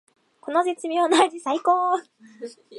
[0.39, 2.01] この絶妙な味さいこー！